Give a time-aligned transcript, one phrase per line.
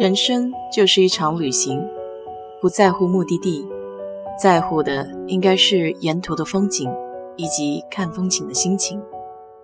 [0.00, 1.86] 人生就是一场旅行，
[2.58, 3.68] 不在乎目的地，
[4.40, 6.90] 在乎的应该是沿途的风景
[7.36, 8.98] 以及看风景的心情。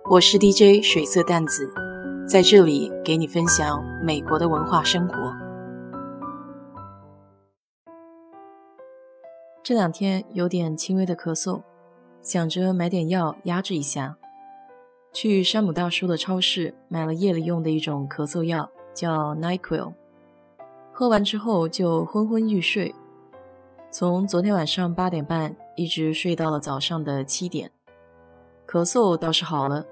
[0.07, 1.73] 我是 DJ 水色淡子，
[2.29, 5.15] 在这里给你分享美国的文化生活。
[9.63, 11.63] 这两天有点轻微的咳嗽，
[12.21, 14.15] 想着买点药压制一下。
[15.11, 19.93] 去山姆大叔的超市买了夜里用的一种咳嗽药，叫 Nyquil。
[20.99, 22.91] 喝完之后就昏昏欲睡，
[23.91, 27.69] 从昨天晚上八点半一直睡到了早上的七点。
[28.67, 29.85] 咳嗽倒是好了，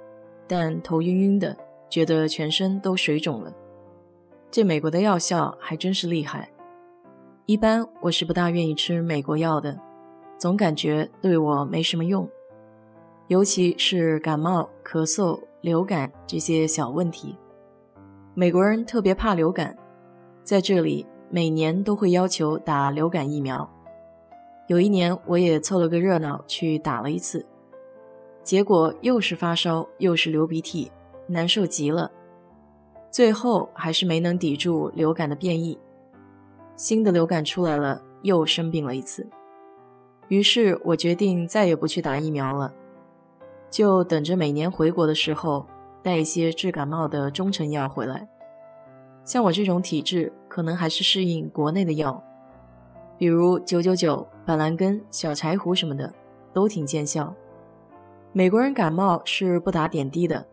[0.47, 1.55] 但头晕晕的，
[1.91, 3.53] 觉得全身都水肿了。
[4.49, 6.49] 这美国的药效还真是厉害。
[7.45, 9.79] 一般我是不大愿意吃美国药的，
[10.39, 12.27] 总感觉对我没什么用。
[13.27, 17.37] 尤其是感冒、咳嗽、流感这些小问题，
[18.33, 19.77] 美国人特别怕流感，
[20.45, 23.67] 在这里每年都会要求打流感疫苗。
[24.67, 27.43] 有一年我也凑了个热闹去打了一次，
[28.43, 30.91] 结果又是发烧又是流鼻涕，
[31.25, 32.11] 难受极了。
[33.09, 35.75] 最后还是没能抵住流感的变异，
[36.75, 39.27] 新的流感出来了，又生病了一次。
[40.27, 42.71] 于是我决定再也不去打疫苗了。
[43.71, 45.65] 就等着每年回国的时候
[46.03, 48.29] 带一些治感冒的中成药回来。
[49.25, 52.23] 像我这种体质，可能还是适应国内的药，
[53.17, 56.13] 比如九九九、板蓝根、小柴胡什么的，
[56.53, 57.33] 都挺见效。
[58.31, 60.45] 美国人感冒是不打点滴的，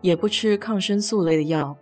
[0.00, 1.76] 也不吃抗生素类的药。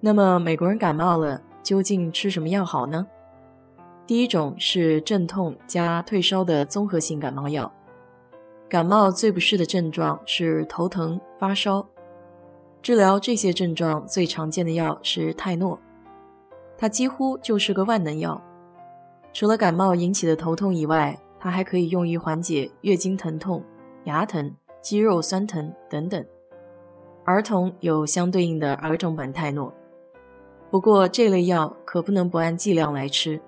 [0.00, 3.06] 那么美国人感冒了，究竟吃什么药好呢？
[4.06, 7.72] 第一种是镇痛加退烧的综合性感冒药。
[8.68, 11.86] 感冒最不适的症状是头疼、发烧。
[12.80, 15.78] 治疗这些症状最常见的药是泰诺，
[16.76, 18.40] 它几乎就是个万能药。
[19.32, 23.62] 除了感冒引起的头痛以外，它还可以用于缓解月经疼痛、
[24.04, 26.24] 牙疼、肌肉酸疼等等。
[27.24, 29.72] 儿童有相对应的儿童版泰诺，
[30.70, 33.40] 不过这类药可不能不按剂量来吃。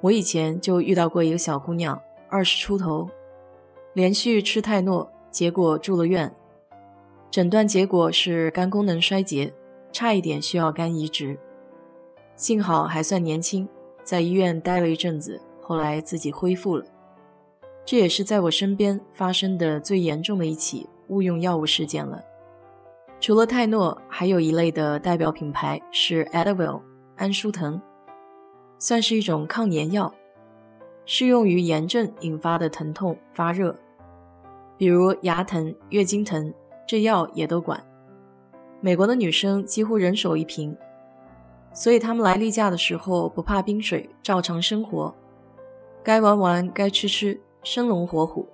[0.00, 3.08] 我以前就遇到过一个小姑娘，二十出头。
[3.94, 6.32] 连续吃泰诺，结果住了院，
[7.34, 9.52] 诊断结果是肝功能衰竭，
[9.90, 11.36] 差一点需要肝移植。
[12.36, 13.68] 幸好还算年轻，
[14.04, 16.84] 在医院待了一阵子，后来自己恢复了。
[17.84, 22.22] 这也是在我身边发生的最严重的一起误用药物事件了。
[23.18, 26.82] 除了泰诺，还有一类的代表品牌是 Advil
[27.16, 27.82] 安舒腾，
[28.78, 30.14] 算是一种抗炎药，
[31.04, 33.74] 适用于炎症引发的疼痛发热。
[34.78, 36.54] 比如牙疼、月经疼，
[36.86, 37.82] 这药也都管。
[38.80, 40.76] 美国的女生几乎人手一瓶，
[41.72, 45.14] 所以她们来例假的时候不怕冰水，照常生活，
[46.02, 48.46] 该玩玩，该吃吃，生龙活虎。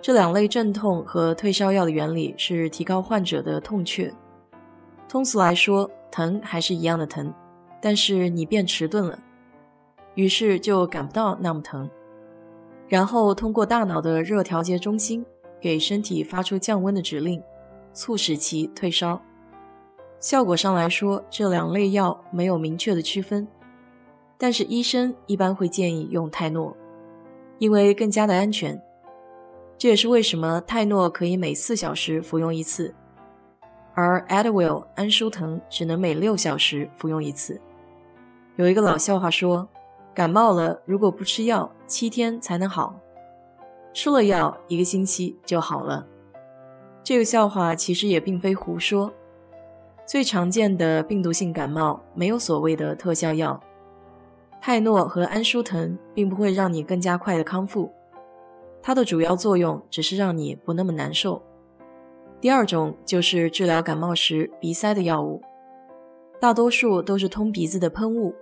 [0.00, 4.12] 这两类镇痛和退烧药的原理是提高患者的痛却。
[5.08, 7.32] 通俗来说，疼还是一样的疼，
[7.80, 9.18] 但是你变迟钝了，
[10.14, 11.88] 于是就感不到那么疼。
[12.88, 15.24] 然后通过大脑的热调节中心
[15.60, 17.42] 给身体发出降温的指令，
[17.92, 19.20] 促使其退烧。
[20.20, 23.46] 效果上来说，这两类药没有明确的区分，
[24.36, 26.76] 但是医生一般会建议用泰诺，
[27.58, 28.80] 因为更加的安全。
[29.76, 32.94] 这也是为什么泰诺可以每四小时服用一次，
[33.94, 37.60] 而 Advil 安舒腾只能每六小时服用一次。
[38.56, 39.68] 有一个老笑话说。
[40.14, 42.92] 感冒了，如果不吃药，七天才能好；
[43.92, 46.06] 吃了药，一个星期就好了。
[47.02, 49.12] 这个笑话其实也并非胡说。
[50.06, 53.60] 最常见的病毒性感冒没有所谓的特效药，
[54.60, 57.90] 泰诺和安舒腾并不会让你更加快的康复，
[58.82, 61.42] 它的主要作用只是让你不那么难受。
[62.40, 65.42] 第二种就是治疗感冒时鼻塞的药物，
[66.40, 68.34] 大多数都是通鼻子的喷雾。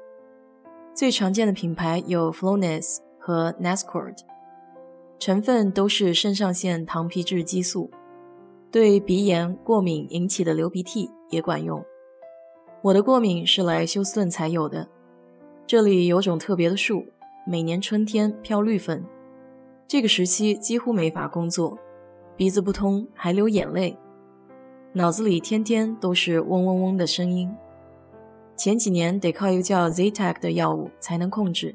[0.94, 4.19] 最常见的品牌有 Flonase 和 Nascord，
[5.19, 7.91] 成分都是肾上腺糖皮质激素，
[8.71, 11.85] 对鼻炎过敏引起的流鼻涕也管用。
[12.83, 14.87] 我的过敏是来休斯顿才有的，
[15.67, 17.07] 这里有种特别的树，
[17.47, 19.05] 每年春天飘绿粉，
[19.89, 21.79] 这个时期几乎没法工作，
[22.37, 23.97] 鼻子不通还流眼泪，
[24.93, 27.51] 脑子里天天都是嗡嗡嗡的声音。
[28.55, 31.75] 前几年得靠一个叫 Ztec 的药物才能控制，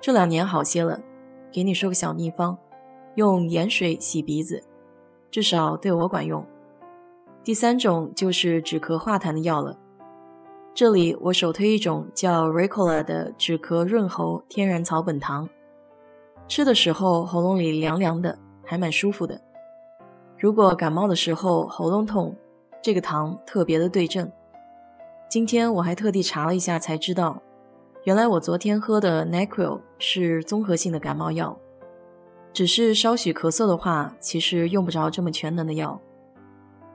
[0.00, 1.00] 这两年好些了。
[1.50, 2.56] 给你说个小秘方，
[3.14, 4.62] 用盐水洗鼻子，
[5.30, 6.44] 至少对我管用。
[7.42, 9.78] 第三种就是止咳化痰的药了，
[10.74, 15.48] 这里我首推一种叫 Ricola 的止咳润喉天然草本糖，
[16.46, 19.40] 吃的时候喉咙里凉凉的，还蛮舒服的。
[20.38, 22.36] 如果感冒的时候喉咙痛，
[22.82, 24.30] 这个糖特别的对症。
[25.28, 27.42] 今天我还特地查了一下，才知道，
[28.08, 31.54] 原来我昨天喝的 Nyquil 是综合性的感冒药，
[32.54, 36.00] 只是稍许咳嗽的话，其实用不着这么全能的药，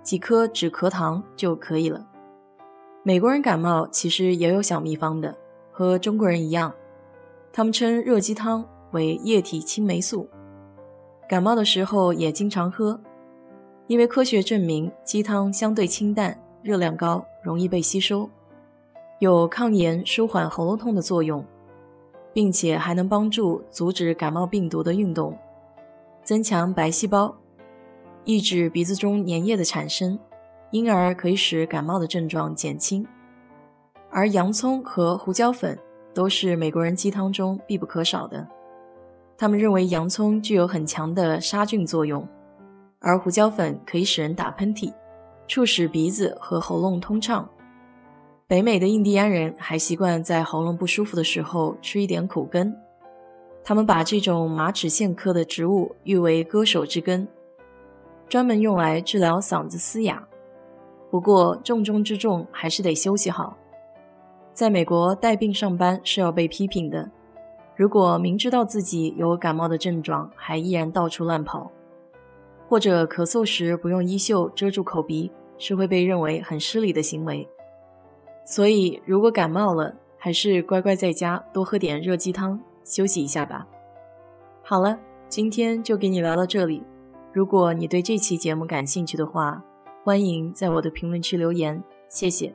[0.01, 2.04] 几颗止咳糖就可以了。
[3.04, 5.38] 美国人感冒其实也有小秘方的，
[5.71, 6.74] 和中国人一样，
[7.51, 10.27] 他们称热鸡汤为液体青霉素，
[11.30, 13.00] 感冒的时候也经常喝。
[13.86, 18.27] 因为科学证明，鸡汤相对清淡，热量高，容易被吸收，
[19.19, 21.45] 有抗炎、舒缓喉咙痛的作用，
[22.33, 25.38] 并且还能帮助阻止感冒病毒的运动，
[26.24, 27.33] 增强白细胞，
[28.25, 30.19] 抑制鼻子中粘液的产生，
[30.71, 33.06] 因而可以使感冒的症状减轻。
[34.10, 35.77] 而洋葱和胡椒粉
[36.13, 38.48] 都是美国人鸡汤中必不可少的，
[39.38, 42.27] 他们认为洋葱具有很强的杀菌作用。
[43.00, 44.94] 而胡椒粉可以使人打喷嚏，
[45.48, 47.50] 促使鼻子和喉咙通畅。
[48.54, 52.72] 北美的印第安人还习惯在喉咙不舒服的时候吃一点苦根，
[53.64, 57.28] 他们把这种马齿苋科的植物誉为“歌手之根”，
[58.30, 60.24] 专门用来治疗嗓子嘶哑。
[61.10, 63.58] 不过重中之重还是得休息好。
[64.52, 67.10] 在美国带病上班是要被批评的，
[67.76, 71.72] 如果明知道自己有感冒的症状，还依然到处乱跑。
[72.70, 77.50] 或者咳嗽时不用衣袖遮住口鼻，是会被认为很失礼的行为。
[78.45, 83.68] 所以，如果感冒了，还是乖乖在家多喝点热鸡汤，休息一下吧。
[84.63, 86.84] 好了，今天就给你聊到这里。
[87.31, 89.63] 如果你对这期节目感兴趣的话，
[90.04, 92.54] 欢迎在我的评论区留言，谢谢。